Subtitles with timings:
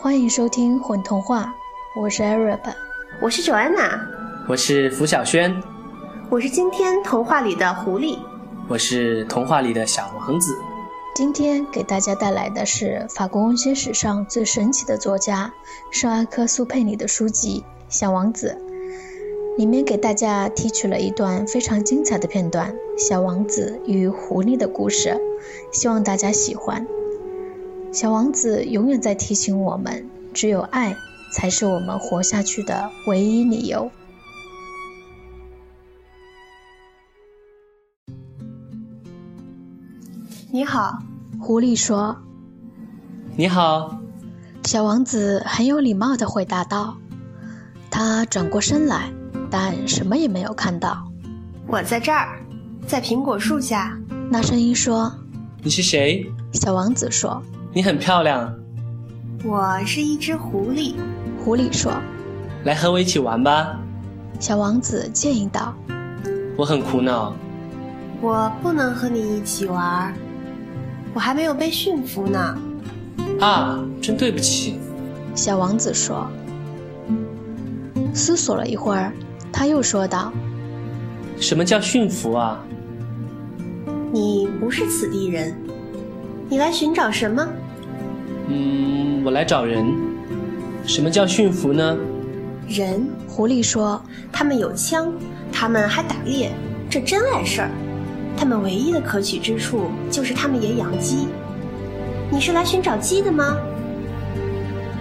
[0.00, 1.52] 欢迎收听混童话，
[2.00, 2.60] 我是 Arab，
[3.20, 3.98] 我是 Joanna，
[4.48, 5.60] 我是符小轩，
[6.30, 8.16] 我是今天童话里的狐狸，
[8.68, 10.54] 我是童话里的小王子。
[11.16, 15.52] 今天给大家带来的是法国文学史上最神奇的作家
[15.90, 18.56] 圣埃克苏佩里的书籍《小王子》，
[19.56, 25.20] 里面给大家提取了一段非常精彩的片段——小王子与狐狸的故事，
[25.72, 26.86] 希望大家喜欢。
[27.90, 30.94] 小王子永远在提醒我们，只有爱
[31.32, 33.90] 才是我们活下去的唯一理由。
[40.50, 40.98] 你好，
[41.40, 42.16] 狐狸说。
[43.36, 43.98] 你好，
[44.64, 46.96] 小王子很有礼貌的回答道。
[47.90, 49.10] 他转过身来，
[49.50, 51.10] 但什么也没有看到。
[51.66, 52.38] 我在这儿，
[52.86, 53.98] 在苹果树下。
[54.30, 55.10] 那声音说
[55.64, 57.42] ：“你是谁？”小王子说
[57.78, 58.52] ：“你很漂亮。”
[59.46, 60.94] 我是一只狐狸。
[61.38, 61.92] 狐狸说
[62.66, 63.78] ：“来和我一起玩吧。”
[64.40, 65.72] 小王子建议道
[66.58, 67.32] ：“我很苦恼。”
[68.20, 70.12] 我不能和你一起玩。
[71.14, 72.58] 我还没有被驯服呢。
[73.40, 74.80] 啊，真对不起。
[75.36, 76.28] 小王子说。
[78.12, 79.12] 思索了一会儿，
[79.52, 80.32] 他又说道
[81.38, 82.58] ：“什么叫驯服啊？
[84.10, 85.56] 你不是此地人，
[86.48, 87.46] 你来寻找什么？
[88.48, 89.86] 嗯，我来找人。
[90.86, 91.96] 什么叫驯服呢？
[92.66, 93.06] 人。
[93.28, 95.12] 狐狸说：“他们有枪，
[95.52, 96.50] 他们还打猎，
[96.90, 97.70] 这真碍事儿。”
[98.36, 101.28] 他们唯一的可取之处就是他们也养鸡。
[102.30, 103.56] 你是来寻找鸡的吗？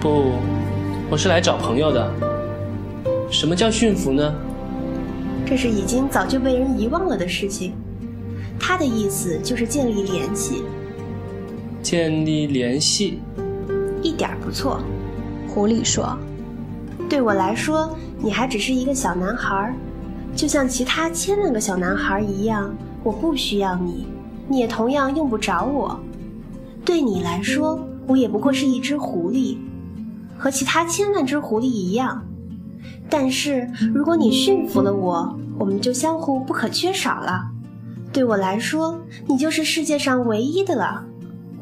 [0.00, 0.32] 不，
[1.10, 2.10] 我是来找朋友的。
[3.30, 4.34] 什么叫驯服呢？
[5.44, 7.74] 这是已经早就被人遗忘了的事情。
[8.58, 10.62] 他的意思就是建立联系。
[11.82, 13.20] 建立联系，
[14.02, 14.80] 一点不错。
[15.48, 16.16] 狐狸说
[17.10, 19.74] ：“对我来说，你还只是一个小男孩，
[20.34, 22.72] 就像其他千万个小男孩一样。”
[23.04, 24.06] 我不需要你，
[24.46, 25.98] 你也同样用不着我。
[26.84, 29.56] 对你来说，我也不过是一只狐狸，
[30.38, 32.24] 和其他千万只狐狸一样。
[33.10, 37.42] 但是，如果你驯服了我，我们就相互不可缺少了。
[38.12, 41.04] 对我来说，你就是世界上唯一的了；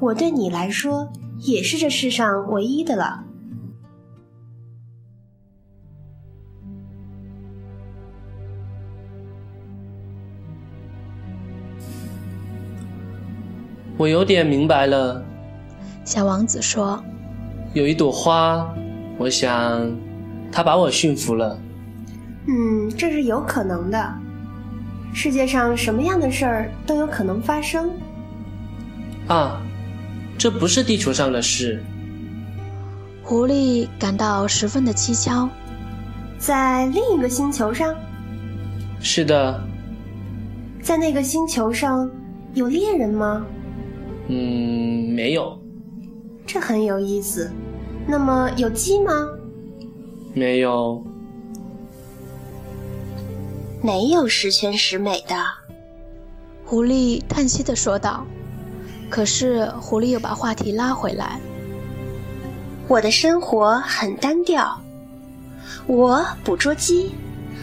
[0.00, 1.06] 我对你来说，
[1.40, 3.22] 也是这世上唯一的了。
[13.98, 15.22] 我有点明白了，
[16.06, 17.04] 小王子说
[17.74, 18.66] ：“有一朵花，
[19.18, 19.94] 我想，
[20.50, 21.58] 它把我驯服了。”
[22.48, 24.14] 嗯，这是有可能的。
[25.12, 27.90] 世界上什么样的事儿都有可能发生。
[29.28, 29.60] 啊，
[30.40, 31.82] 这不是地球上的事。
[33.22, 35.50] 狐狸感到十分的蹊跷，
[36.38, 37.94] 在另一个星球上。
[39.02, 39.62] 是的，
[40.80, 42.10] 在那个星球上
[42.54, 43.44] 有猎人吗？
[44.28, 45.60] 嗯，没有。
[46.46, 47.52] 这很有意思。
[48.08, 49.12] 那么有鸡吗？
[50.32, 51.04] 没有。
[53.82, 55.34] 没有十全十美的。
[56.64, 58.26] 狐狸叹息的说道。
[59.10, 61.38] 可是狐狸又把话题拉回来。
[62.88, 64.80] 我的生活很单调。
[65.86, 67.12] 我捕捉鸡，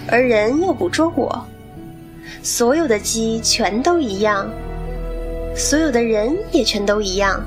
[0.08, 1.44] 而人又捕捉我。
[2.44, 4.47] 所有的鸡全都一样。
[5.56, 7.41] 所有的人也全都一样，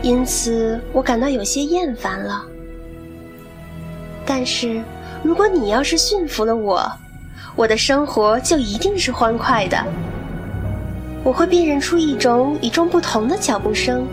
[0.00, 2.42] 因此我感到有些厌烦了。
[4.24, 4.82] 但是，
[5.22, 6.90] 如果你要是驯服了我，
[7.54, 9.84] 我的生活就一定是欢快的。
[11.24, 14.06] 我会辨认出一种与众不同的脚步声，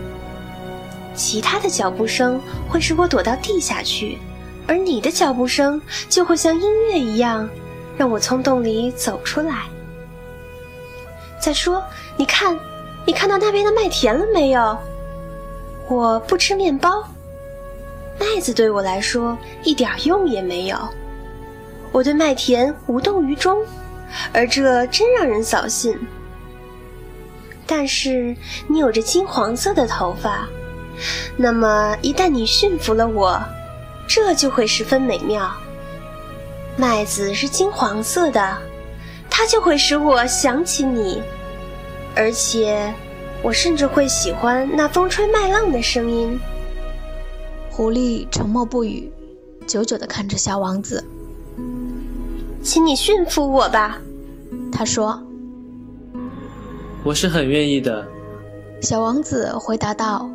[1.14, 4.18] 其他的脚步声会使我躲到地下去，
[4.66, 7.48] 而你的脚步声就会像音乐一样，
[7.96, 9.64] 让我从洞里走出来。
[11.40, 11.82] 再说，
[12.16, 12.56] 你看，
[13.04, 14.78] 你看到那边的麦田了没有？
[15.88, 17.02] 我不吃面包，
[18.20, 20.76] 麦子对我来说一点用也没有。
[21.90, 23.58] 我对麦田无动于衷，
[24.32, 25.98] 而这真让人扫兴。
[27.72, 28.34] 但是
[28.66, 30.48] 你有着金黄色的头发，
[31.36, 33.40] 那么一旦你驯服了我，
[34.08, 35.48] 这就会十分美妙。
[36.76, 38.58] 麦子是金黄色的。
[39.32, 41.22] 它就会使我想起你，
[42.16, 42.92] 而且
[43.42, 46.38] 我甚至会喜欢那风吹麦浪的声音。
[47.70, 49.10] 狐狸沉默不语，
[49.68, 51.02] 久久地看着小王子。
[52.62, 53.98] 请你驯服我吧，
[54.72, 55.22] 他说。
[57.02, 58.06] 我是很愿意的，
[58.82, 60.28] 小王子回答道。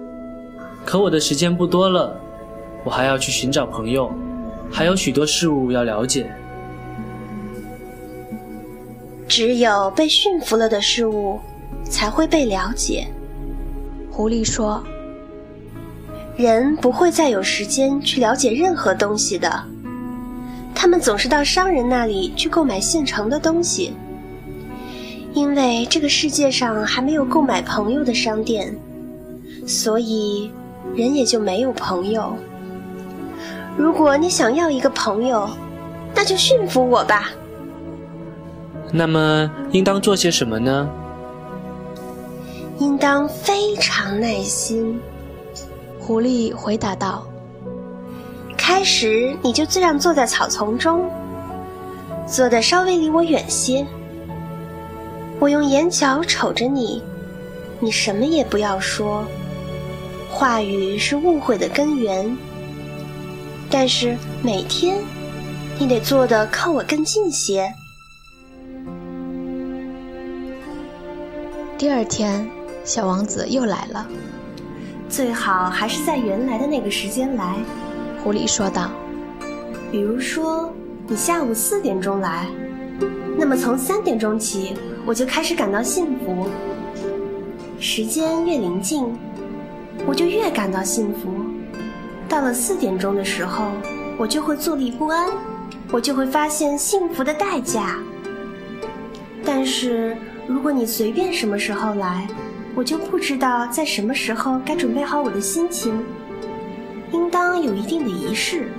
[0.83, 2.19] 可我的时间不多了。
[2.83, 4.11] 我还要去寻找朋友，
[4.71, 6.31] 还有许多事物要了解。
[9.27, 11.39] 只有被驯服了的事物，
[11.83, 13.07] 才会被了解。
[14.11, 14.83] 狐狸说
[16.37, 19.63] ：“人不会再有时间去了解任何东西的，
[20.75, 23.93] 他们总是到商人那里去购买现成的东西，
[25.35, 28.73] 因为这个世界上还没有购买朋友的商店，
[29.67, 30.49] 所以
[30.95, 32.37] 人也就没有朋友。
[33.77, 35.49] 如果你想要一个朋友，
[36.15, 37.31] 那就驯服我吧。”
[38.93, 40.89] 那么，应当做些什么呢？
[42.79, 44.97] 应当非常耐心。
[45.99, 47.27] 狐狸回答道
[48.55, 51.09] ：“开始，你就这样坐在草丛中，
[52.25, 53.85] 坐的稍微离我远些。
[55.39, 57.01] 我用眼角瞅着你，
[57.79, 59.25] 你什么也不要说。
[60.29, 62.35] 话语是误会的根源。
[63.69, 64.97] 但是每天，
[65.77, 67.71] 你得坐的靠我更近些。”
[71.77, 72.47] 第二天，
[72.85, 74.07] 小王子又来了。
[75.09, 77.55] 最好还是在原来的那个时间来，
[78.23, 78.89] 狐狸说道。
[79.91, 80.71] 比如说，
[81.07, 82.47] 你下午四点钟来，
[83.37, 86.47] 那么从三点钟起，我就开始感到幸福。
[87.79, 89.05] 时间越临近，
[90.05, 91.29] 我就越感到幸福。
[92.27, 93.71] 到了四点钟的时候，
[94.17, 95.29] 我就会坐立不安，
[95.91, 97.97] 我就会发现幸福的代价。
[99.45, 100.15] 但是。
[100.47, 102.27] 如果你随便什么时候来，
[102.75, 105.91] 我就不知道在什么时候该准备好我的心情。
[107.11, 108.69] 应当有一定的仪式。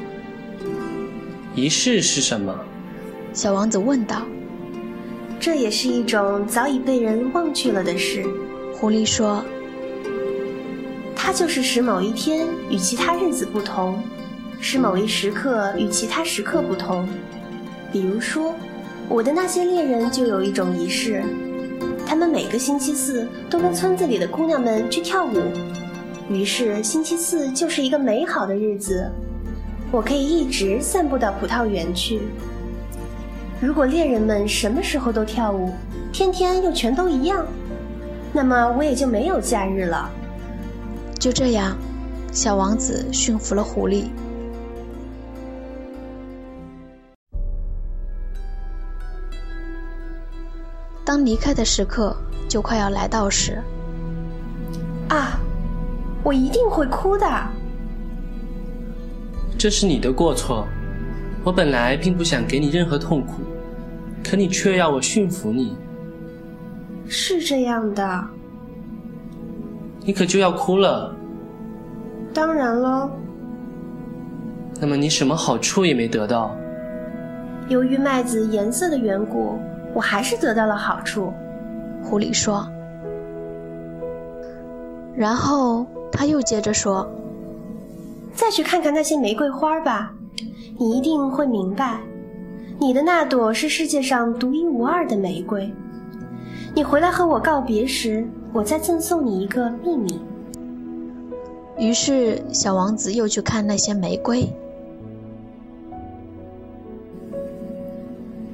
[1.56, 2.56] 仪式是什么？
[3.32, 4.22] 小王子问道。
[5.46, 8.26] 这也是一种早已被人忘却了的事。
[8.74, 9.44] 狐狸说。
[11.14, 14.02] 它就是使某一天与其他日子不同，
[14.58, 17.08] 使某一时刻与其他时刻不同。
[17.92, 18.56] 比如说，
[19.08, 21.22] 我的那些猎人就有一种仪式。
[22.04, 25.40] 他们每个星期四都跟村子里的姑娘们去跳舞，
[26.28, 29.08] 于是星期四就是一个美好的日子。
[29.92, 32.22] 我可以一直散步到葡萄园去。
[33.60, 35.72] 如果猎人们什么时候都跳舞，
[36.12, 37.44] 天天又全都一样，
[38.32, 40.10] 那么我也就没有假日了。
[41.18, 41.76] 就这样，
[42.32, 44.04] 小王子驯服了狐狸。
[51.02, 52.14] 当离开的时刻
[52.48, 53.62] 就快要来到时，
[55.08, 55.40] 啊，
[56.22, 57.26] 我一定会哭的。
[59.56, 60.66] 这是你的过错，
[61.46, 63.34] 我本来并不想给你任何痛苦，
[64.24, 65.76] 可你却要我驯服你。
[67.06, 68.24] 是这样的。
[70.00, 71.14] 你可就要哭了。
[72.34, 73.08] 当然了。
[74.80, 76.50] 那么你什么好处也没得到？
[77.68, 79.56] 由于麦子颜色的缘故。
[79.94, 81.32] 我还是得到了好处，
[82.02, 82.68] 狐狸说。
[85.14, 87.08] 然后他又接着说
[88.34, 90.12] ：“再去看看那些玫瑰花吧，
[90.78, 92.00] 你一定会明白，
[92.78, 95.72] 你的那朵是世界上独一无二的玫瑰。
[96.74, 100.20] 你回来和我告别时，我再赠送你一个秘密。”
[101.78, 104.46] 于是小王子又去看那些玫瑰。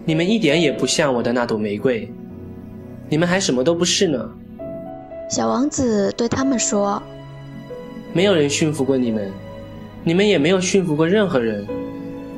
[0.04, 2.08] 你们一点也不像我的那朵玫瑰，
[3.08, 4.30] 你们还什么都不是呢。
[5.28, 7.02] 小王子对他们说
[8.14, 9.28] ：“没有人驯服过你们，
[10.04, 11.66] 你们也没有驯服过任何人。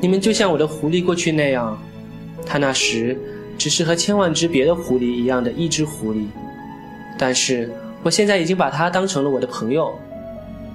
[0.05, 1.79] 你们就像我的狐狸过去那样，
[2.45, 3.19] 它那时
[3.57, 6.27] 只是和千万只别的狐狸一样的一只狐狸。
[7.17, 9.99] 但是我现在已经把它当成了我的朋友，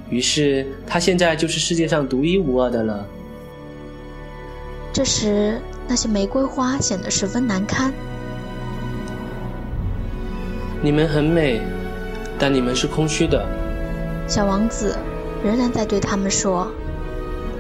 [0.10, 3.06] 于是它现在就是世界上独一无二的了。”
[4.92, 5.62] 这时。
[5.88, 7.92] 那些玫瑰花显得十分难堪。
[10.84, 11.60] 你们很美，
[12.38, 13.44] 但你们是空虚的。
[14.28, 14.96] 小王子
[15.44, 16.72] 仍然在对他们说：“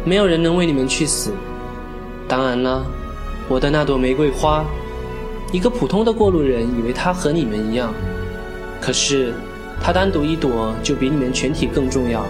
[0.06, 1.32] 没有人能为你们去死。
[2.30, 2.86] 当然了，
[3.48, 4.64] 我的那朵玫瑰花，
[5.52, 7.92] 一个普通的过路人以为它和你们一样，
[8.80, 9.34] 可是
[9.82, 12.24] 它单独一朵就比你们全体更重要，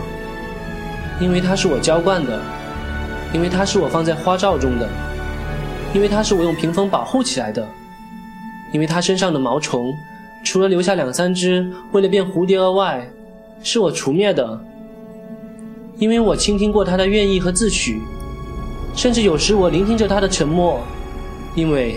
[1.20, 2.40] 因为它是我浇灌的，
[3.34, 4.90] 因为它是我放在花罩中的。”
[5.92, 7.68] 因为它是我用屏风保护起来的，
[8.72, 9.92] 因为它身上的毛虫，
[10.46, 13.10] 除了留下两三只为了变蝴蝶而外，
[13.64, 14.62] 是我除灭的。
[15.98, 17.98] 因为我倾听过它的愿意和自诩，
[18.96, 20.82] 甚至有时我聆听着他的沉默，
[21.56, 21.96] 因为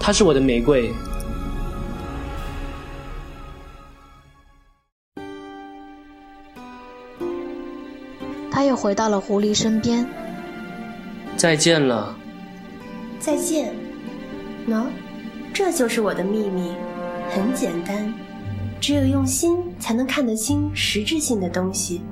[0.00, 0.90] 他是我的玫瑰。
[8.50, 10.06] 他又回到了狐狸身边。
[11.36, 12.14] 再见了。
[13.18, 13.74] 再见。
[14.68, 14.86] 喏，
[15.52, 16.72] 这就是我的秘密，
[17.30, 18.12] 很简单，
[18.80, 22.02] 只有用心才能看得清实质性的东西，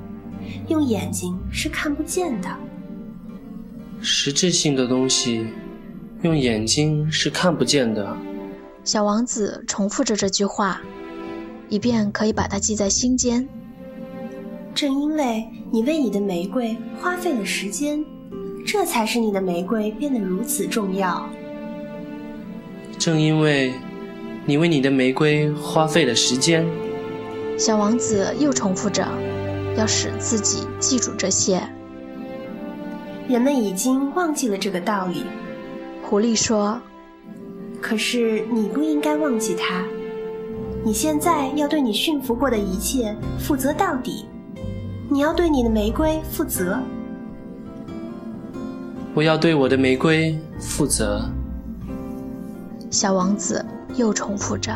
[0.67, 2.49] 用眼睛是看不见的。
[4.01, 5.45] 实质性的东西，
[6.21, 8.15] 用眼睛是看不见的。
[8.83, 10.81] 小王子重复着这句话，
[11.67, 13.47] 以便可以把它记在心间。
[14.73, 18.03] 正因为你为你的玫瑰花费了时间，
[18.65, 21.29] 这才使你的玫瑰变得如此重要。
[22.97, 23.73] 正因为
[24.45, 26.65] 你为你的玫瑰花费了时间，
[27.57, 29.05] 小王子又重复着，
[29.77, 31.61] 要使自己记住这些。
[33.29, 35.23] 人们已经忘记了这个道理。
[36.01, 36.81] 狐狸说
[37.79, 39.85] ：“可是你不应该忘记它。
[40.83, 44.25] 你现在要对你驯服过的一切负责到底。
[45.07, 46.79] 你要对你的玫瑰负责。
[49.13, 51.23] 我要对我的玫瑰负责。”
[52.89, 53.63] 小王子
[53.95, 54.75] 又重复着。